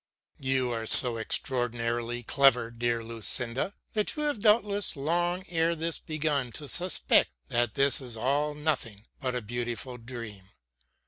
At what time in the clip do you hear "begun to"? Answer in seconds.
5.99-6.67